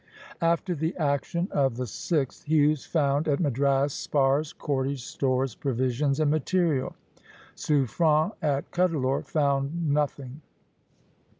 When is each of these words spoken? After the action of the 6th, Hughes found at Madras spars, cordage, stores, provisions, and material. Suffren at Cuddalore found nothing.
After 0.41 0.73
the 0.73 0.97
action 0.97 1.47
of 1.51 1.77
the 1.77 1.83
6th, 1.83 2.45
Hughes 2.45 2.87
found 2.87 3.27
at 3.27 3.39
Madras 3.39 3.93
spars, 3.93 4.51
cordage, 4.51 5.03
stores, 5.05 5.53
provisions, 5.53 6.19
and 6.19 6.31
material. 6.31 6.95
Suffren 7.53 8.31
at 8.41 8.71
Cuddalore 8.71 9.21
found 9.23 9.91
nothing. 9.93 10.41